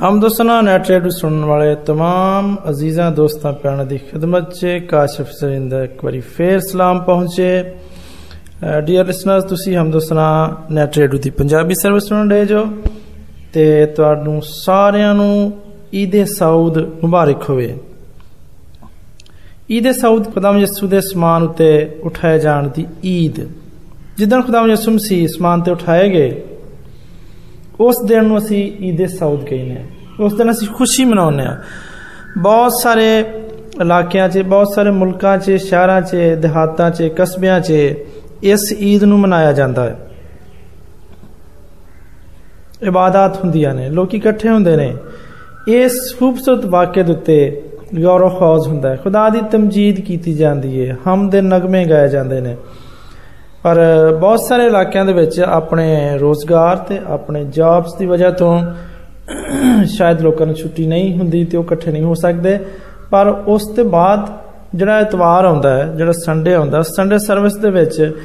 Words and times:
ਹਮਦਸਨਾ 0.00 0.60
net 0.60 0.88
radio 0.90 1.10
ਸੁਣਨ 1.10 1.44
ਵਾਲੇ 1.44 1.74
तमाम 1.88 2.54
ਅਜ਼ੀਜ਼ਾਂ 2.70 3.10
ਦੋਸਤਾਂ 3.12 3.52
ਪਿਆਰਾਂ 3.52 3.84
ਦੀ 3.84 3.98
ਖਿਦਮਤ 4.00 4.52
'ਚ 4.52 4.78
ਕਾਸ਼ਫ 4.88 5.30
ਸਰਿੰਦਾ 5.30 5.82
ਇੱਕ 5.84 6.04
ਵਾਰੀ 6.04 6.20
ਫੇਰ 6.36 6.58
ਸਲਾਮ 6.62 7.00
ਪਹੁੰਚੇ 7.00 7.62
ਡੀਅਰ 8.86 9.06
ਲਿਸਨਰਸ 9.06 9.44
ਤੁਸੀਂ 9.44 9.76
ਹਮਦਸਨਾ 9.76 10.26
ਨੈਟ 10.70 10.98
ਰੇਡੀਓ 10.98 11.20
ਦੀ 11.20 11.30
ਪੰਜਾਬੀ 11.30 11.74
ਸਰਵਿਸ 11.74 12.04
ਸੁਣ 12.04 12.30
ਰਹੇ 12.30 12.46
ਜੋ 12.46 12.66
ਤੇ 13.52 13.64
ਤੁਹਾਨੂੰ 13.86 14.40
ਸਾਰਿਆਂ 14.44 15.14
ਨੂੰ 15.14 15.52
ਈਦ 15.94 16.22
ਸਾਊਦ 16.28 16.78
ਮੁਬਾਰਕ 17.02 17.48
ਹੋਵੇ 17.50 17.74
ਈਦ 19.70 19.90
ਸਾਊਦ 19.92 20.32
ਖੁਦਾਮ 20.34 20.58
ਯਿਸੂ 20.58 20.86
ਦੇ 20.86 21.00
ਸਮਾਨ 21.02 21.42
ਉਤੇ 21.42 21.72
ਉਠਾਏ 22.04 22.38
ਜਾਣ 22.38 22.68
ਦੀ 22.68 22.86
ਈਦ 23.04 23.40
ਜਿੱਦਣ 24.18 24.42
ਖੁਦਾਮ 24.42 24.70
ਯਿਸੂ 24.70 24.90
ਮਸੀਹ 24.90 25.26
ਸਮਾਨ 25.28 25.60
ਤੇ 25.60 25.70
ਉਠਾਏ 25.70 26.08
ਗਏ 26.10 26.30
ਉਸ 27.79 27.95
ਦਿਨ 28.05 28.23
ਨੂੰ 28.23 28.37
ਅਸੀਂ 28.37 28.63
ਈਦ 28.81 29.05
ਸਾਊਦ 29.07 29.43
ਕਹਿੰਦੇ 29.45 29.75
ਆ 29.75 30.23
ਉਸ 30.23 30.33
ਦਿਨ 30.33 30.51
ਅਸੀਂ 30.51 30.67
ਖੁਸ਼ੀ 30.67 31.05
ਮਨਾਉਂਦੇ 31.05 31.43
ਆ 31.43 31.57
ਬਹੁਤ 32.37 32.71
ਸਾਰੇ 32.83 33.07
ਇਲਾਕਿਆਂ 33.81 34.29
'ਚ 34.29 34.39
ਬਹੁਤ 34.39 34.73
ਸਾਰੇ 34.75 34.91
ਮੁਲਕਾਂ 34.91 35.37
'ਚ 35.37 35.55
ਸ਼ਹਿਰਾਂ 35.57 36.01
'ਚ 36.01 36.15
ਦਿਹਾਤਾਂ 36.41 36.89
'ਚ 36.91 37.09
ਕਸਬਿਆਂ 37.17 37.59
'ਚ 37.59 37.73
ਇਸ 38.43 38.71
ਈਦ 38.79 39.03
ਨੂੰ 39.03 39.19
ਮਨਾਇਆ 39.19 39.51
ਜਾਂਦਾ 39.53 39.83
ਹੈ 39.83 39.95
ਇਬਾਦਤ 42.83 43.37
ਹੁੰਦੀਆਂ 43.43 43.73
ਨੇ 43.73 43.89
ਲੋਕੀ 43.89 44.17
ਇਕੱਠੇ 44.17 44.49
ਹੁੰਦੇ 44.49 44.75
ਨੇ 44.75 44.93
ਇਸ 45.67 45.93
ਖੂਬਸੂਰਤ 46.19 46.65
ਵਾਕਿਏ 46.65 47.03
ਦੇ 47.03 47.11
ਉੱਤੇ 47.11 47.63
ਗੌਰਵ 47.95 48.37
ਖੌਜ਼ 48.39 48.67
ਹੁੰਦਾ 48.67 48.89
ਹੈ 48.89 48.95
ਖੁਦਾ 48.95 49.29
ਦੀ 49.29 49.41
ਤਮਜੀਦ 49.51 49.99
ਕੀਤੀ 49.99 50.33
ਪਰ 53.67 53.79
ਬਹੁਤ 54.19 54.39
ਸਾਰੇ 54.39 54.65
ਇਲਾਕਿਆਂ 54.65 55.05
ਦੇ 55.05 55.13
ਵਿੱਚ 55.13 55.39
ਆਪਣੇ 55.39 56.17
ਰੋਜ਼ਗਾਰ 56.17 56.77
ਤੇ 56.77 56.99
ਆਪਣੇ 57.07 57.43
ਜੌਬਸ 57.45 57.95
ਦੀ 57.95 58.05
ਵਜ੍ਹਾ 58.05 58.29
ਤੋਂ 58.31 58.59
ਸ਼ਾਇਦ 59.85 60.21
ਲੋਕਾਂ 60.21 60.45
ਨੂੰ 60.47 60.55
ਛੁੱਟੀ 60.55 60.87
ਨਹੀਂ 60.87 61.17
ਹੁੰਦੀ 61.17 61.45
ਤੇ 61.45 61.57
ਉਹ 61.57 61.63
ਇਕੱਠੇ 61.63 61.91
ਨਹੀਂ 61.91 62.03
ਹੋ 62.03 62.13
ਸਕਦੇ। 62.13 62.59
ਪਰ 63.11 63.27
ਉਸ 63.47 63.67
ਤੋਂ 63.75 63.85
ਬਾਅਦ 63.85 64.27
ਜਿਹੜਾ 64.75 64.99
ਇਤਵਾਰ 64.99 65.45
ਆਉਂਦਾ 65.45 65.77
ਹੈ, 65.77 65.85
ਜਿਹੜਾ 65.85 66.11
ਸੰਡੇ 66.11 66.53
ਆਉਂਦਾ 66.53 66.81
ਸੰਡੇ 66.81 67.17
ਸਰਵਿਸ 67.17 67.55
ਦੇ 67.55 67.69
ਵਿੱਚ 67.69 68.15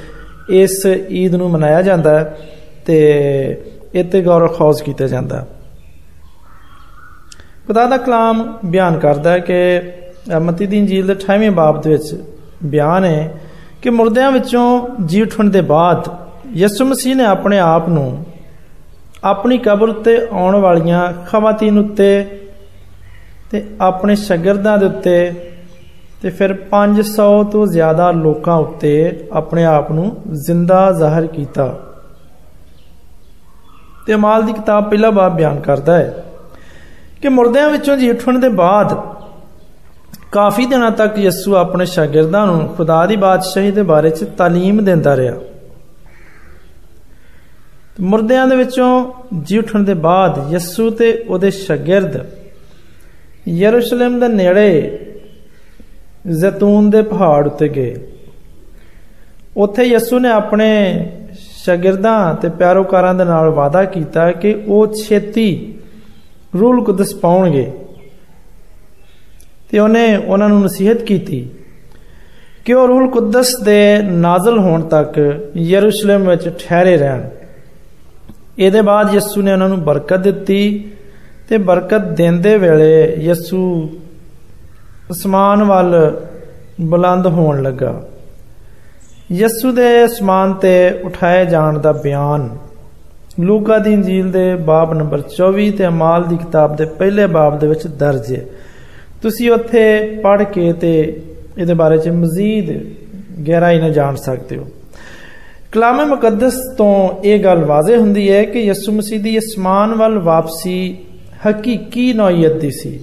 ਇਸ 0.50 0.86
ਈਦ 1.10 1.34
ਨੂੰ 1.34 1.50
ਮਨਾਇਆ 1.50 1.82
ਜਾਂਦਾ 1.82 2.18
ਹੈ 2.18 2.38
ਤੇ 2.86 3.00
ਇੱਥੇ 3.94 4.22
ਗੌਰ 4.22 4.48
ਖੌਜ਼ 4.48 4.82
ਕੀਤਾ 4.82 5.06
ਜਾਂਦਾ 5.06 5.46
ਖੁਦਾ 7.66 7.86
ਦਾ 7.86 7.96
ਕਲਾਮ 7.96 8.58
ਬਿਆਨ 8.66 8.98
ਕਰਦਾ 8.98 9.30
ਹੈ 9.30 9.38
ਕਿ 9.38 9.82
ਮਤੀ 10.40 10.66
ਦੀ 10.66 10.78
ਇੰਜੀਲ 10.78 11.06
ਦੇ 11.06 11.12
28ਵੇਂ 11.12 11.50
ਬਾਬ 11.50 11.80
ਦੇ 11.80 11.90
ਵਿੱਚ 11.90 12.22
ਬਿਆਨ 12.64 13.04
ਹੈ 13.04 13.51
ਕਿ 13.82 13.90
ਮੁਰਦਿਆਂ 13.90 14.32
ਵਿੱਚੋਂ 14.32 14.88
ਜੀ 15.04 15.22
ਉੱਠਣ 15.22 15.44
ਦੇ 15.44 15.60
ਬਾਅਦ 15.60 16.08
ਯਿਸੂ 16.52 16.84
ਮਸੀਹ 16.84 17.16
ਨੇ 17.16 17.24
ਆਪਣੇ 17.24 17.58
ਆਪ 17.58 17.88
ਨੂੰ 17.88 18.26
ਆਪਣੀ 19.24 19.58
ਕਬਰ 19.58 19.88
ਉੱਤੇ 19.88 20.28
ਆਉਣ 20.32 20.56
ਵਾਲੀਆਂ 20.56 21.12
ਖਵਾਤੀਨ 21.26 21.78
ਉੱਤੇ 21.78 22.38
ਤੇ 23.50 23.64
ਆਪਣੇ 23.80 24.16
ਸ਼ਾਗਿਰਦਾਂ 24.16 24.78
ਦੇ 24.78 24.86
ਉੱਤੇ 24.86 25.34
ਤੇ 26.22 26.30
ਫਿਰ 26.30 26.54
500 26.70 27.26
ਤੋਂ 27.52 27.66
ਜ਼ਿਆਦਾ 27.66 28.10
ਲੋਕਾਂ 28.10 28.56
ਉੱਤੇ 28.56 29.24
ਆਪਣੇ 29.32 29.64
ਆਪ 29.64 29.92
ਨੂੰ 29.92 30.16
ਜ਼ਿੰਦਾ 30.32 30.92
ਜ਼ਾਹਰ 30.92 31.26
ਕੀਤਾ। 31.26 31.78
ਤੇ 34.06 34.16
ਮਾਲ 34.16 34.42
ਦੀ 34.42 34.52
ਕਿਤਾਬ 34.52 34.90
ਪਹਿਲਾ 34.90 35.10
ਬਾਬ 35.10 35.36
ਬਿਆਨ 35.36 35.60
ਕਰਦਾ 35.60 35.96
ਹੈ 35.96 36.24
ਕਿ 37.22 37.28
ਮੁਰਦਿਆਂ 37.28 37.70
ਵਿੱਚੋਂ 37.70 37.96
ਜੀ 37.96 38.10
ਉੱਠਣ 38.10 38.38
ਦੇ 38.38 38.48
ਬਾਅਦ 38.48 39.11
ਕਾਫੀ 40.32 40.66
ਦਿਨਾਂ 40.66 40.90
ਤੱਕ 40.90 41.18
ਯਿਸੂ 41.18 41.54
ਆਪਣੇ 41.54 41.86
ਸ਼ਾਗਿਰਦਾਂ 41.86 42.46
ਨੂੰ 42.46 42.68
ਖੁਦਾ 42.68 43.06
ਦੀ 43.06 43.16
ਬਾਦਸ਼ਾਹੀ 43.16 43.70
ਦੇ 43.70 43.82
ਬਾਰੇ 43.82 44.10
'ਚ 44.10 44.24
ਤਾਲੀਮ 44.24 44.84
ਦਿੰਦਾ 44.84 45.16
ਰਿਹਾ। 45.16 45.34
ਮੁਰਦਿਆਂ 48.00 48.46
ਦੇ 48.46 48.56
ਵਿੱਚੋਂ 48.56 49.12
ਜੀ 49.42 49.58
ਉੱਠਣ 49.58 49.80
ਦੇ 49.80 49.94
ਬਾਅਦ 49.94 50.52
ਯਿਸੂ 50.52 50.90
ਤੇ 50.90 51.24
ਉਹਦੇ 51.28 51.50
ਸ਼ਾਗਿਰਦ 51.50 52.26
ਯਰੂਸ਼ਲਮ 53.48 54.20
ਦੇ 54.20 54.28
ਨੇੜੇ 54.28 54.98
ਜ਼ੈਤੂਨ 56.30 56.90
ਦੇ 56.90 57.02
ਪਹਾੜ 57.02 57.46
ਉੱਤੇ 57.46 57.68
ਗਏ। 57.68 57.96
ਉੱਥੇ 59.56 59.82
ਯਿਸੂ 59.82 60.18
ਨੇ 60.18 60.28
ਆਪਣੇ 60.28 60.70
ਸ਼ਾਗਿਰਦਾਂ 61.38 62.34
ਤੇ 62.34 62.48
ਪਿਆਰੋਕਾਰਾਂ 62.48 63.14
ਦੇ 63.14 63.24
ਨਾਲ 63.24 63.48
ਵਾਅਦਾ 63.48 63.84
ਕੀਤਾ 63.84 64.32
ਕਿ 64.32 64.62
ਉਹ 64.66 64.94
ਛੇਤੀ 64.94 65.74
ਰੂਲ 66.60 66.84
ਕੁਦਸ 66.84 67.14
ਪਾਉਣਗੇ। 67.14 67.72
ਤੇ 69.72 69.78
ਉਹਨੇ 69.78 70.16
ਉਹਨਾਂ 70.16 70.48
ਨੂੰ 70.48 70.62
ਨਸੀਹਤ 70.62 71.02
ਕੀਤੀ 71.02 71.50
ਕਿ 72.64 72.74
ਉਹ 72.74 72.88
ਰੂਲ 72.88 73.10
ਕੁਦਸ 73.10 73.54
ਦੇ 73.64 73.98
ਨਾਜ਼ਲ 74.02 74.58
ਹੋਣ 74.58 74.82
ਤੱਕ 74.82 75.40
ਯਰੂਸ਼ਲਮ 75.56 76.28
ਵਿੱਚ 76.28 76.48
ਠਹਿਰੇ 76.48 76.96
ਰਹਿਣ। 76.96 77.22
ਇਹਦੇ 78.58 78.80
ਬਾਅਦ 78.80 79.14
ਯਿਸੂ 79.14 79.42
ਨੇ 79.42 79.52
ਉਹਨਾਂ 79.52 79.68
ਨੂੰ 79.68 79.82
ਬਰਕਤ 79.84 80.18
ਦਿੱਤੀ 80.18 80.90
ਤੇ 81.48 81.58
ਬਰਕਤ 81.58 82.00
ਦਿੰਦੇ 82.00 82.56
ਵੇਲੇ 82.58 83.14
ਯਿਸੂ 83.16 83.90
ਅਸਮਾਨ 85.10 85.64
ਵੱਲ 85.64 86.20
ਬੁਲੰਦ 86.80 87.26
ਹੋਣ 87.26 87.62
ਲੱਗਾ। 87.62 88.02
ਯਿਸੂ 89.32 89.72
ਦੇ 89.72 90.04
ਅਸਮਾਨ 90.04 90.52
ਤੇ 90.52 91.00
ਉਠਾਏ 91.04 91.46
ਜਾਣ 91.46 91.78
ਦਾ 91.78 91.92
ਬਿਆਨ 91.92 92.48
ਲੂਕਾ 93.40 93.78
ਦੀ 93.78 93.92
ਇੰਜੀਲ 93.92 94.30
ਦੇ 94.30 94.54
ਬਾਬ 94.54 94.94
ਨੰਬਰ 94.94 95.22
24 95.36 95.70
ਤੇ 95.70 95.86
ਅਮਾਲ 95.86 96.24
ਦੀ 96.24 96.36
ਕਿਤਾਬ 96.36 96.76
ਦੇ 96.76 96.84
ਪਹਿਲੇ 96.84 97.26
ਬਾਬ 97.26 97.58
ਦੇ 97.58 97.66
ਵਿੱਚ 97.66 97.86
ਦਰਜ 97.86 98.34
ਹੈ। 98.34 98.44
ਤੁਸੀਂ 99.22 99.50
ਉੱਥੇ 99.50 100.20
ਪੜ੍ਹ 100.22 100.42
ਕੇ 100.42 100.72
ਤੇ 100.72 101.22
ਇਹਦੇ 101.58 101.74
ਬਾਰੇ 101.74 101.98
'ਚ 101.98 102.08
ਮਜ਼ੀਦ 102.08 102.70
ਗਹਿਰਾਈ 103.48 103.80
ਨਾਲ 103.80 103.92
ਜਾਣ 103.92 104.14
ਸਕਦੇ 104.14 104.56
ਹੋ। 104.56 104.66
ਕਲਾਮੇ 105.72 106.04
ਮੁਕੱਦਸ 106.04 106.58
ਤੋਂ 106.78 107.22
ਇਹ 107.24 107.44
ਗੱਲ 107.44 107.64
ਵਾਜ਼ਿਹ 107.64 107.96
ਹੁੰਦੀ 107.96 108.30
ਹੈ 108.32 108.44
ਕਿ 108.44 108.60
ਯਿਸੂ 108.60 108.92
ਮਸੀਹ 108.92 109.20
ਦੀ 109.20 109.38
ਅਸਮਾਨ 109.38 109.94
ਵੱਲ 109.94 110.18
ਵਾਪਸੀ 110.18 110.96
ਹਕੀਕੀ 111.50 112.12
ਨੌਇਅਤ 112.12 112.52
ਦੀ 112.52 112.70
ਸੀ 112.70 113.00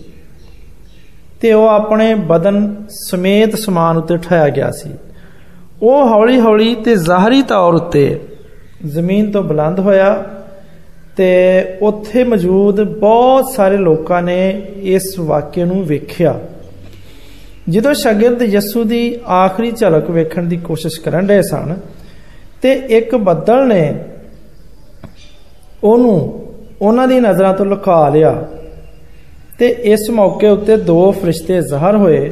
ਤੇ 1.42 1.54
ਉਹ 1.54 1.68
ਆਪਣੇ 1.68 2.16
ਬਦਨ 2.16 2.76
ਸਮੇਤ 2.90 3.56
ਸਮਾਨ 3.56 3.98
ਉੱਤੇ 3.98 4.18
ਠਾਇਆ 4.18 4.50
ਗਿਆ 4.50 4.72
ਸੀ। 4.72 4.90
ਉਹ 5.82 6.08
ਹੌਲੀ-ਹੌਲੀ 6.08 6.76
ਤੇ 6.76 6.96
ਜ਼ਾਹਰੀ 6.96 7.42
ਤੌਰ 7.42 7.74
ਉੱਤੇ 7.74 8.20
ਜ਼ਮੀਨ 8.86 9.32
ਤੋਂ 9.32 9.44
ਬੁਲੰਦ 9.44 9.80
ਹੋਇਆ 9.80 10.24
ਤੇ 11.20 11.78
ਉੱਥੇ 11.82 12.24
ਮੌਜੂਦ 12.24 12.80
ਬਹੁਤ 13.00 13.46
ਸਾਰੇ 13.52 13.78
ਲੋਕਾਂ 13.78 14.22
ਨੇ 14.22 14.38
ਇਸ 14.90 15.08
ਵਾਕਿਏ 15.20 15.64
ਨੂੰ 15.66 15.84
ਵੇਖਿਆ। 15.86 16.34
ਜਦੋਂ 17.70 17.94
ਸ਼ਾਗਿਰਦ 17.94 18.42
ਯਿਸੂ 18.44 18.84
ਦੀ 18.84 19.02
ਆਖਰੀ 19.30 19.72
ਝਲਕ 19.72 20.10
ਵੇਖਣ 20.10 20.44
ਦੀ 20.44 20.58
ਕੋਸ਼ਿਸ਼ 20.58 21.00
ਕਰਨ 21.02 21.28
ਰਹੇ 21.30 21.42
ਸਨ, 21.42 21.76
ਤੇ 22.62 22.72
ਇੱਕ 22.90 23.16
ਬੱਦਲ 23.16 23.68
ਨੇ 23.68 23.94
ਉਹਨੂੰ 25.84 26.46
ਉਹਨਾਂ 26.82 27.08
ਦੀ 27.08 27.20
ਨਜ਼ਰਾਂ 27.20 27.54
ਤੋਂ 27.54 27.66
ਲੁਕਾ 27.66 27.98
ਲਿਆ 28.10 28.34
ਤੇ 29.60 29.68
ਇਸ 29.86 30.10
ਮੌਕੇ 30.10 30.48
ਉੱਤੇ 30.48 30.78
ਦੋ 30.78 31.12
ਫਰਿਸ਼ਤੇ 31.12 31.62
ਜ਼ਾਹਰ 31.62 31.96
ਹੋਏ, 31.96 32.32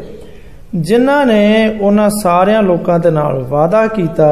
ਜਿਨ੍ਹਾਂ 0.75 1.25
ਨੇ 1.25 1.77
ਉਹਨਾਂ 1.81 2.09
ਸਾਰਿਆਂ 2.21 2.63
ਲੋਕਾਂ 2.63 2.99
ਦੇ 2.99 3.11
ਨਾਲ 3.11 3.43
ਵਾਅਦਾ 3.43 3.85
ਕੀਤਾ 3.87 4.29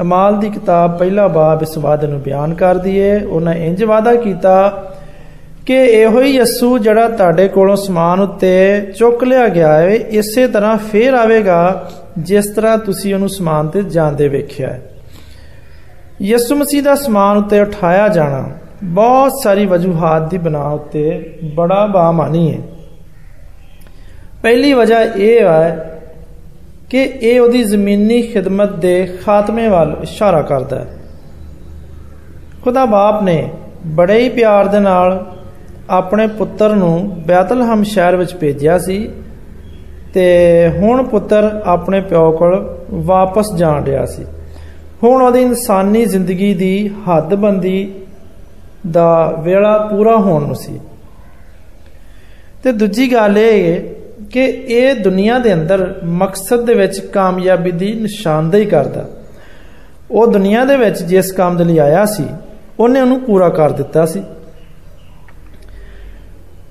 ਅਮਾਲ 0.00 0.38
ਦੀ 0.40 0.50
ਕਿਤਾਬ 0.50 0.98
ਪਹਿਲਾ 0.98 1.28
ਬਾਬ 1.28 1.62
ਇਸ 1.62 1.78
ਵਾਅਦੇ 1.78 2.06
ਨੂੰ 2.06 2.20
ਬਿਆਨ 2.20 2.54
ਕਰਦੀ 2.54 2.96
ਏ 2.96 3.24
ਉਹਨਾਂ 3.24 3.54
ਇੰਜ 3.54 3.84
ਵਾਅਦਾ 3.84 4.14
ਕੀਤਾ 4.14 4.84
ਕਿ 5.66 5.74
ਇਹੋ 5.74 6.20
ਹੀ 6.20 6.36
ਯਸੂ 6.36 6.78
ਜਿਹੜਾ 6.78 7.08
ਤੁਹਾਡੇ 7.08 7.48
ਕੋਲੋਂ 7.48 7.76
ਸਮਾਨ 7.76 8.20
ਉੱਤੇ 8.20 8.80
ਚੁੱਕ 8.98 9.24
ਲਿਆ 9.24 9.48
ਗਿਆ 9.48 9.72
ਹੈ, 9.72 9.88
ਇਸੇ 9.88 10.46
ਤਰ੍ਹਾਂ 10.46 10.76
ਫੇਰ 10.76 11.14
ਆਵੇਗਾ 11.14 11.90
ਜਿਸ 12.18 12.46
ਤਰ੍ਹਾਂ 12.46 12.78
ਤੁਸੀਂ 12.78 13.14
ਉਹਨੂੰ 13.14 13.28
ਸਮਾਨ 13.28 13.68
ਤੇ 13.68 13.82
ਜਾਂਦੇ 13.82 14.28
ਵੇਖਿਆ 14.28 14.68
ਹੈ। 14.68 14.82
ਯਿਸੂ 16.22 16.56
ਮਸੀਹ 16.56 16.82
ਦਾ 16.82 16.94
ਸਮਾਨ 16.94 17.36
ਉੱਤੇ 17.36 17.60
ਉਠਾਇਆ 17.60 18.08
ਜਾਣਾ 18.08 18.48
ਬਹੁਤ 18.84 19.32
ਸਾਰੀ 19.42 19.66
ਵਜੂਹਾਤ 19.66 20.30
ਦੀ 20.30 20.38
ਬਣਾ 20.38 20.62
ਉੱਤੇ 20.62 21.32
ਬੜਾ 21.54 21.86
ਬਾਮਾਨੀ 21.86 22.54
ਹੈ। 22.54 22.58
ਪਹਿਲੀ 24.42 24.72
ਵਜ੍ਹਾ 24.72 25.02
ਇਹ 25.02 25.40
ਹੈ 25.40 25.93
ਕਿ 26.94 27.02
ਇਹ 27.02 27.40
ਉਹਦੀ 27.40 27.62
ਜ਼ਮੀਨੀ 27.64 28.22
ਖਿਦਮਤ 28.22 28.72
ਦੇ 28.72 29.18
ਖਾਤਮੇ 29.24 29.68
ਵੱਲ 29.68 29.96
ਇਸ਼ਾਰਾ 30.02 30.42
ਕਰਦਾ 30.42 30.78
ਹੈ। 30.78 30.98
ਖੁਦਾ 32.64 32.84
ਬਾਪ 32.84 33.22
ਨੇ 33.22 33.50
ਬੜੇ 33.86 34.18
ਹੀ 34.18 34.28
ਪਿਆਰ 34.28 34.68
ਦੇ 34.68 34.80
ਨਾਲ 34.80 35.32
ਆਪਣੇ 35.90 36.26
ਪੁੱਤਰ 36.26 36.74
ਨੂੰ 36.74 37.22
ਬੈਤਲਹਮ 37.26 37.82
ਸ਼ਹਿਰ 37.82 38.16
ਵਿੱਚ 38.16 38.34
ਭੇਜਿਆ 38.34 38.78
ਸੀ 38.78 39.10
ਤੇ 40.14 40.26
ਹੁਣ 40.68 41.02
ਪੁੱਤਰ 41.02 41.62
ਆਪਣੇ 41.64 42.00
ਪਿਓ 42.00 42.30
ਕੋਲ 42.32 42.78
ਵਾਪਸ 42.90 43.54
ਜਾਣ 43.54 43.84
ਰਿਹਾ 43.84 44.06
ਸੀ। 44.06 44.24
ਹੁਣ 45.02 45.22
ਉਹਦੀ 45.22 45.42
ਇਨਸਾਨੀ 45.42 46.04
ਜ਼ਿੰਦਗੀ 46.04 46.54
ਦੀ 46.54 46.90
ਹੱਦਬੰਦੀ 47.08 47.92
ਦਾ 48.90 49.36
ਵੇਲਾ 49.40 49.78
ਪੂਰਾ 49.78 50.16
ਹੋਣ 50.16 50.46
ਨੂੰ 50.46 50.56
ਸੀ। 50.56 50.80
ਤੇ 52.62 52.72
ਦੂਜੀ 52.72 53.12
ਗੱਲ 53.12 53.38
ਇਹ 53.38 53.82
ਕਿ 54.30 54.44
ਇਹ 54.44 54.94
ਦੁਨੀਆ 54.94 55.38
ਦੇ 55.38 55.52
ਅੰਦਰ 55.52 56.00
ਮਕਸਦ 56.04 56.64
ਦੇ 56.64 56.74
ਵਿੱਚ 56.74 57.00
ਕਾਮਯਾਬੀ 57.00 57.70
ਦੀ 57.70 57.92
ਨਿਸ਼ਾਨਦੇਹੀ 57.92 58.64
ਕਰਦਾ। 58.64 59.08
ਉਹ 60.10 60.26
ਦੁਨੀਆ 60.26 60.64
ਦੇ 60.64 60.76
ਵਿੱਚ 60.76 61.02
ਜਿਸ 61.02 61.32
ਕੰਮ 61.32 61.56
ਦੇ 61.56 61.64
ਲਈ 61.64 61.78
ਆਇਆ 61.78 62.04
ਸੀ, 62.04 62.24
ਉਹਨੇ 62.80 63.00
ਉਹਨੂੰ 63.00 63.20
ਪੂਰਾ 63.20 63.48
ਕਰ 63.48 63.72
ਦਿੱਤਾ 63.72 64.06
ਸੀ। 64.06 64.22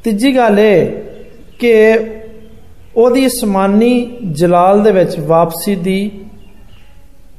ਤੀਜੀ 0.03 0.37
ਗੱਲ 0.37 0.59
ਇਹ 0.59 1.03
ਕਿ 1.59 1.99
ਉਹਦੀ 2.95 3.27
ਅਸਮਾਨੀ 3.27 4.17
ਜਲਾਲ 4.31 4.83
ਦੇ 4.83 4.91
ਵਿੱਚ 4.91 5.19
ਵਾਪਸੀ 5.19 5.75
ਦੀ 5.75 6.25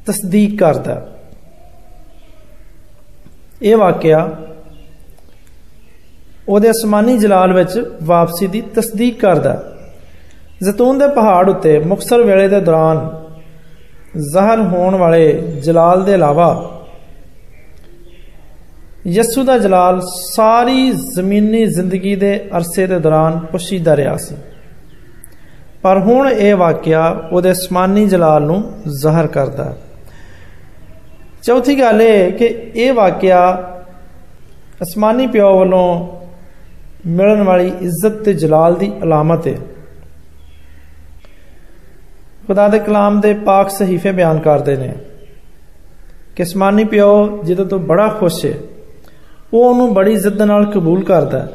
ਤਸਦੀਕ 0.06 0.58
ਕਰਦਾ। 0.58 1.10
ਇਹ 3.62 3.76
ਵਾਕਿਆ 3.76 4.36
ਉਹਦੇ 6.48 6.70
ਅਸਮਾਨੀ 6.70 7.18
ਜਲਾਲ 7.18 7.52
ਵਿੱਚ 7.52 7.90
ਵਾਪਸੀ 8.02 8.46
ਦੀ 8.46 8.60
ਤਸਦੀਕ 8.60 9.20
ਕਰਦਾ। 9.20 9.74
ਜ਼ੈਤੂਨ 10.64 10.99
ਦੇ 10.99 11.06
ਪਹਾੜ 11.08 11.49
ਉੱਤੇ 11.50 11.78
ਮੁਕਸਰ 11.78 12.22
ਵੇਲੇ 12.22 12.49
ਦੇ 12.49 12.61
ਦੌਰਾਨ 12.61 13.08
ਜ਼ਾਹਰ 14.32 14.61
ਹੋਣ 14.62 14.94
ਵਾਲੇ 14.94 15.26
ਜਲਾਲ 15.64 16.05
ਦੇ 16.05 16.12
ਇਲਾਵਾ 16.14 16.49
ਯਸੂ 19.06 19.43
ਦਾ 19.44 19.56
ਜਲਾਲ 19.58 20.00
ਸਾਰੀ 20.31 20.90
ਜ਼ਮੀਨੀ 21.14 21.64
ਜ਼ਿੰਦਗੀ 21.66 22.14
ਦੇ 22.16 22.37
ਅਰਸੇ 22.56 22.87
ਦੇ 22.87 22.99
ਦੌਰਾਨ 22.99 23.38
ਪੁਸ਼ੀਦਾ 23.52 23.96
ਰਿਹਾ 23.96 24.16
ਸੀ। 24.16 24.34
ਪਰ 25.82 25.99
ਹੁਣ 25.99 26.28
ਇਹ 26.28 26.55
ਵਾਕਿਆ 26.55 27.08
ਉਹਦੇ 27.32 27.50
ਅਸਮਾਨੀ 27.52 28.06
ਜਲਾਲ 28.06 28.43
ਨੂੰ 28.43 28.62
ਜ਼ਾਹਰ 29.00 29.26
ਕਰਦਾ 29.26 29.75
ਚੌਥੀ 31.43 31.81
ਗੱਲ 31.81 32.02
ਇਹ 32.02 32.32
ਕਿ 32.32 32.46
ਇਹ 32.76 32.93
ਵਾਕਿਆ 32.93 33.40
ਅਸਮਾਨੀ 34.82 35.26
ਪਿਓ 35.26 35.58
ਵੱਲੋਂ 35.58 35.84
ਮਿਲਣ 37.06 37.43
ਵਾਲੀ 37.43 37.72
ਇੱਜ਼ਤ 37.81 38.22
ਤੇ 38.25 38.32
ਜਲਾਲ 38.34 38.75
ਦੀ 38.75 38.93
ਅਲਾਮਤ 39.02 39.46
ਹੈ। 39.46 39.56
ਖੁਦਾ 42.46 42.69
ਦੇ 42.69 42.79
ਕਲਾਮ 42.79 43.20
ਦੇ 43.20 43.32
ਪਾਕ 43.35 43.70
ਸਹੀਫੇ 43.70 44.12
ਬਿਆਨ 44.12 44.38
ਕਰਦੇ 44.38 44.76
ਨੇ 44.76 44.93
ਕਿ 46.37 46.43
ਅਸਮਾਨੀ 46.43 46.85
ਪਿਓ 46.85 47.43
ਜਿਹਦੇ 47.43 47.64
ਤੋਂ 47.64 47.79
ਬੜਾ 47.79 48.08
ਖੁਸ਼ 48.08 48.44
ਹੈ, 48.46 48.55
ਉਹ 49.55 49.64
ਉਹਨੂੰ 49.64 49.94
ਬੜੀ 49.94 50.12
ਇੱਜ਼ਤ 50.12 50.43
ਨਾਲ 50.43 50.64
ਕਬੂਲ 50.64 51.05
ਕਰਦਾ 51.05 51.46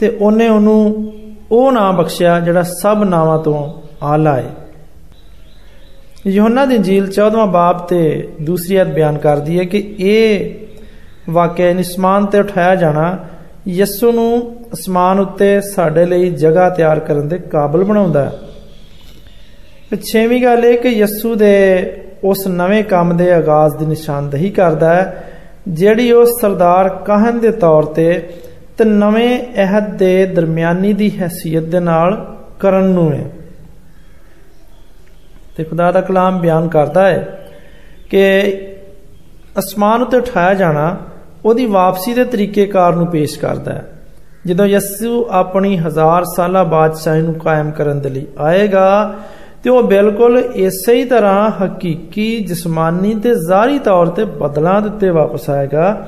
ਤੇ 0.00 0.08
ਉਹਨੇ 0.20 0.48
ਉਹਨੂੰ 0.48 1.12
ਉਹ 1.52 1.72
ਨਾਮ 1.72 1.96
ਬਖਸ਼ਿਆ 1.96 2.40
ਜਿਹੜਾ 2.40 2.62
ਸਭ 2.62 3.04
ਨਾਵਾਂ 3.04 3.38
ਤੋਂ 3.38 3.80
ਆਲਾ 4.02 4.36
ਹੈ। 4.36 4.50
ਯੋਹਨਾ 6.26 6.64
ਦੀ 6.64 6.74
ਇੰਜੀਲ 6.74 7.04
14ਵਾਂ 7.04 7.46
ਬਾਬ 7.46 7.78
ਤੇ 7.78 8.28
ਦੂਸਰੀ 8.42 8.82
ਅਧ 8.82 8.86
ਬਿਆਨ 8.86 9.18
ਕਰਦੀ 9.18 9.58
ਹੈ 9.58 9.64
ਕਿ 9.64 9.94
ਇਹ 9.98 10.54
ਵਾਕਿਆ 11.30 11.72
ਨਿਸਮਾਨ 11.72 12.26
ਤੇ 12.26 12.38
ਉਠਾਇਆ 12.38 12.74
ਜਾਣਾ 12.74 13.16
ਯਿਸੂ 13.68 14.12
ਨੂੰ 14.12 14.56
ਅਸਮਾਨ 14.74 15.20
ਉੱਤੇ 15.20 15.60
ਸਾਡੇ 15.60 16.06
ਲਈ 16.06 16.30
ਜਗ੍ਹਾ 16.30 16.68
ਤਿਆਰ 16.70 17.00
ਕਰਨ 17.00 17.28
ਦੇ 17.28 17.38
ਕਾਬਲ 17.38 17.84
ਬਣਾਉਂਦਾ 17.84 18.24
ਹੈ। 18.24 18.32
ਤੇ 19.94 20.00
ਛੇਵੀਂ 20.12 20.42
ਗੱਲ 20.42 20.64
ਇਹ 20.64 20.78
ਕਿ 20.78 20.88
ਯਸੂ 20.88 21.34
ਦੇ 21.34 21.92
ਉਸ 22.24 22.46
ਨਵੇਂ 22.46 22.84
ਕੰਮ 22.84 23.16
ਦੇ 23.16 23.32
ਆਗਾਜ਼ 23.32 23.76
ਦੀ 23.76 23.86
ਨਿਸ਼ਾਨਦਹੀ 23.86 24.50
ਕਰਦਾ 24.50 24.94
ਹੈ, 24.94 25.24
ਜਿਹੜੀ 25.68 26.12
ਉਹ 26.12 26.26
ਸਰਦਾਰ 26.26 26.88
ਕਾਹਨ 26.88 27.38
ਦੇ 27.38 27.50
ਤੌਰ 27.50 27.82
ਤੇ 27.82 28.28
ਤੇ 28.78 28.84
ਨਵੇਂ 28.84 29.40
ਅਹਿਦ 29.56 29.96
ਦੇ 29.96 30.26
ਦਰਮਿਆਨੀ 30.26 30.92
ਦੀ 30.92 31.12
ਹیثیت 31.22 31.66
ਦੇ 31.66 31.80
ਨਾਲ 31.80 32.36
ਕਰਨ 32.60 32.84
ਨੂੰ 32.84 33.12
ਹੈ। 33.12 33.24
ਤੇ 35.56 35.64
ਖੁਦਾ 35.64 35.92
ਦਾ 35.92 36.00
ਕਲਾਮ 36.00 36.40
ਬਿਆਨ 36.40 36.68
ਕਰਦਾ 36.68 37.08
ਹੈ 37.08 37.48
ਕਿ 38.10 38.52
ਅਸਮਾਨ 39.58 40.02
ਉਤੇ 40.02 40.16
ਉਠਾਇਆ 40.16 40.54
ਜਾਣਾ 40.54 40.96
ਉਹਦੀ 41.44 41.66
ਵਾਪਸੀ 41.66 42.14
ਦੇ 42.14 42.24
ਤਰੀਕੇਕਾਰ 42.24 42.94
ਨੂੰ 42.94 43.06
ਪੇਸ਼ 43.06 43.38
ਕਰਦਾ 43.38 43.72
ਹੈ। 43.72 43.90
ਜਦੋਂ 44.46 44.66
ਯਸੂ 44.66 45.26
ਆਪਣੀ 45.30 45.78
ਹਜ਼ਾਰ 45.78 46.24
ਸਾਲਾ 46.36 46.64
ਬਾਦਸ਼ਾਹੀ 46.64 47.22
ਨੂੰ 47.22 47.34
ਕਾਇਮ 47.34 47.70
ਕਰਨ 47.70 48.00
ਦੇ 48.00 48.08
ਲਈ 48.08 48.26
ਆਏਗਾ 48.38 49.14
ਤੇ 49.64 49.70
ਉਹ 49.70 49.82
ਬਿਲਕੁਲ 49.82 50.38
ਇਸੇ 50.38 50.94
ਹੀ 50.94 51.04
ਤਰ੍ਹਾਂ 51.04 51.50
ਹਕੀਕੀ, 51.50 52.44
ਜਿਸਮਾਨੀ 52.44 53.14
ਤੇ 53.14 53.34
ਜ਼ਾਹਰੀ 53.34 53.78
ਤੌਰ 53.78 54.06
ਤੇ 54.06 54.24
ਬਦਲਾਂ 54.24 54.82
ਦੇ 54.82 54.88
ਉੱਤੇ 54.88 55.10
ਵਾਪਸ 55.10 55.50
ਆਏਗਾ, 55.50 56.06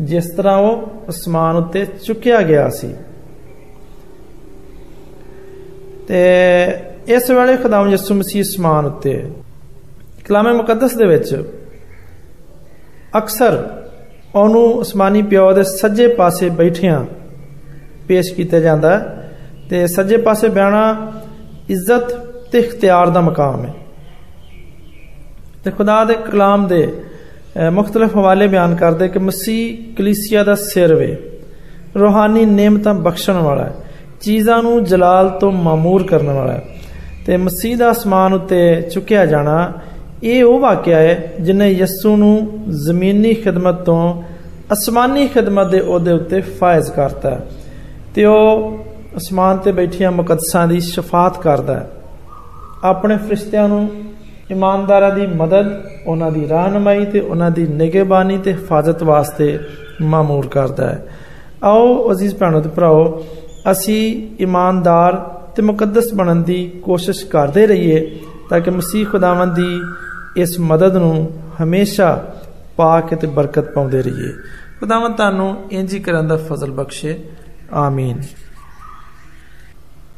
ਜਿਸ 0.00 0.30
ਤਰ੍ਹਾਂ 0.30 0.56
ਉਹ 0.56 1.02
ਅਸਮਾਨ 1.08 1.56
ਉੱਤੇ 1.56 1.84
ਚੁੱਕਿਆ 1.84 2.42
ਗਿਆ 2.42 2.68
ਸੀ। 2.68 2.94
ਤੇ 6.08 6.22
ਇਸ 7.08 7.30
ਵੇਲੇ 7.30 7.56
ਖੁਦਾਵੰਦ 7.56 7.90
ਯਿਸੂ 7.90 8.14
ਮਸੀਹ 8.14 8.42
ਅਸਮਾਨ 8.42 8.86
ਉੱਤੇ, 8.86 9.30
ਕਲਾਮੇ 10.24 10.52
ਮੁਕੱਦਸ 10.52 10.94
ਦੇ 10.94 11.06
ਵਿੱਚ 11.06 11.44
ਅਕਸਰ 13.18 13.68
ਉਹਨੂੰ 14.34 14.82
ਅਸਮਾਨੀ 14.82 15.22
ਪਿਓ 15.22 15.52
ਦੇ 15.52 15.62
ਸੱਜੇ 15.62 16.08
ਪਾਸੇ 16.08 16.48
ਬੈਠਿਆਂ 16.50 17.04
ਪੇਸ਼ 18.08 18.34
ਕੀਤਾ 18.34 18.58
ਜਾਂਦਾ 18.60 18.98
ਤੇ 19.70 19.86
ਸੱਜੇ 19.86 20.16
ਪਾਸੇ 20.16 20.48
ਬਿਆਨਾ 20.48 21.12
ਇੱਜ਼ਤ 21.68 22.35
ਤੇ 22.56 22.62
ਇਖਤਿਆਰ 22.62 23.10
ਦਾ 23.10 23.20
ਮਕਾਮ 23.20 23.64
ਹੈ। 23.66 23.74
ਤੇ 25.64 25.70
ਖੁਦਾ 25.70 26.04
ਦੇ 26.04 26.14
ਕਲਾਮ 26.14 26.66
ਦੇ 26.66 27.00
ਮੁxtਲਫ 27.70 28.16
ਹਵਾਲੇ 28.16 28.46
ਬਿਆਨ 28.46 28.76
ਕਰਦੇ 28.76 29.08
ਕਿ 29.08 29.18
ਮਸੀਹ 29.18 29.94
ਕਲੀਸਿਆ 29.96 30.44
ਦਾ 30.44 30.54
ਸਿਰ 30.54 30.94
ਵੇ। 30.94 31.30
ਰੋਹਾਨੀ 31.96 32.44
ਨੇਮਤਾਂ 32.44 32.94
ਬਖਸ਼ਣ 32.94 33.34
ਵਾਲਾ 33.34 33.64
ਹੈ। 33.64 33.74
ਚੀਜ਼ਾਂ 34.20 34.62
ਨੂੰ 34.62 34.84
ਜਲਾਲ 34.84 35.28
ਤੋਂ 35.28 35.52
ਮਾਮੂਰ 35.52 36.02
ਕਰਨ 36.02 36.30
ਵਾਲਾ 36.30 36.52
ਹੈ। 36.52 36.64
ਤੇ 37.26 37.36
ਮਸੀਹ 37.36 37.76
ਦਾ 37.76 37.90
ਅਸਮਾਨ 37.90 38.32
ਉੱਤੇ 38.32 38.82
ਚੁੱਕਿਆ 38.94 39.26
ਜਾਣਾ, 39.26 39.72
ਇਹ 40.22 40.44
ਉਹ 40.44 40.60
ਵਾਕਿਆ 40.60 40.98
ਹੈ 40.98 41.32
ਜਿਨੇ 41.40 41.70
ਯਿਸੂ 41.70 42.16
ਨੂੰ 42.16 42.64
ਜ਼ਮੀਨੀ 42.68 43.34
ਖਿਦਮਤ 43.34 43.74
ਤੋਂ 43.74 44.22
ਅਸਮਾਨੀ 44.72 45.26
ਖਿਦਮਤ 45.26 45.66
ਦੇ 45.66 45.80
ਉਹਦੇ 45.80 46.12
ਉੱਤੇ 46.12 46.40
ਫਾਇਜ਼ 46.40 46.90
ਕਰਤਾ 46.90 47.40
ਤੇ 48.14 48.24
ਉਹ 48.24 48.78
ਅਸਮਾਨ 49.16 49.56
ਤੇ 49.56 49.72
ਬੈਠੀਆਂ 49.72 50.12
ਮੁਕੱਦਸਾਂ 50.12 50.66
ਦੀ 50.66 50.80
ਸ਼ਫਾਤ 50.80 51.42
ਕਰਦਾ 51.42 51.74
ਹੈ। 51.74 51.90
ਆਪਣੇ 52.86 53.16
ਫਰਿਸ਼ਤਿਆਂ 53.16 53.68
ਨੂੰ, 53.68 53.90
ਇਮਾਨਦਾਰਾਂ 54.50 55.10
ਦੀ 55.14 55.26
ਮਦਦ, 55.26 55.66
ਉਹਨਾਂ 56.06 56.30
ਦੀ 56.30 56.48
ਰਾਹਨਮਾਈ 56.48 57.04
ਤੇ 57.04 57.20
ਉਹਨਾਂ 57.20 57.50
ਦੀ 57.50 57.66
ਨਿਗਹਿਬਾਨੀ 57.66 58.38
ਤੇ 58.38 58.52
ਹਿਫਾਜ਼ਤ 58.52 59.02
ਵਾਸਤੇ 59.02 59.58
ਮਾਮੂਰ 60.02 60.46
ਕਰਦਾ 60.46 60.86
ਹੈ। 60.86 61.06
ਆਓ 61.64 62.12
ਅਜ਼ੀਜ਼ 62.12 62.36
ਭੈਣੋ 62.36 62.60
ਤੇ 62.60 62.68
ਭਰਾਓ, 62.68 63.24
ਅਸੀਂ 63.70 64.28
ਇਮਾਨਦਾਰ 64.40 65.12
ਤੇ 65.56 65.62
ਮੁਕੱਦਸ 65.62 66.14
ਬਣਨ 66.14 66.42
ਦੀ 66.42 66.68
ਕੋਸ਼ਿਸ਼ 66.82 67.26
ਕਰਦੇ 67.26 67.66
ਰਹੀਏ 67.66 68.18
ਤਾਂ 68.50 68.60
ਕਿ 68.60 68.70
ਮਸੀਹ 68.70 69.06
ਖੁਦਾਵੰਦ 69.06 69.54
ਦੀ 69.54 69.80
ਇਸ 70.36 70.60
ਮਦਦ 70.60 70.96
ਨੂੰ 70.96 71.30
ਹਮੇਸ਼ਾ 71.62 72.34
ਪਾ 72.76 73.00
ਕੇ 73.00 73.16
ਤੇ 73.16 73.26
ਬਰਕਤ 73.26 73.72
ਪਾਉਂਦੇ 73.72 74.02
ਰਹੀਏ। 74.02 74.32
ਖੁਦਾਵੰਦ 74.80 75.14
ਤੁਹਾਨੂੰ 75.14 75.56
ਇੰਜ 75.72 75.94
ਹੀ 75.94 76.00
ਕਰਨ 76.00 76.28
ਦਾ 76.28 76.36
ਫਜ਼ਲ 76.36 76.70
ਬਖਸ਼ੇ। 76.70 77.18
ਆਮੀਨ। 77.72 78.18